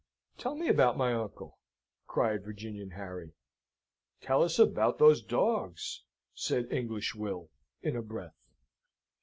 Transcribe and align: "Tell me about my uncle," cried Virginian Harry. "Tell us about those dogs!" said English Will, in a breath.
"Tell 0.39 0.55
me 0.55 0.67
about 0.67 0.97
my 0.97 1.13
uncle," 1.13 1.59
cried 2.07 2.43
Virginian 2.43 2.89
Harry. 2.89 3.33
"Tell 4.19 4.41
us 4.41 4.57
about 4.57 4.97
those 4.97 5.21
dogs!" 5.21 6.01
said 6.33 6.71
English 6.73 7.13
Will, 7.13 7.51
in 7.83 7.95
a 7.95 8.01
breath. 8.01 8.49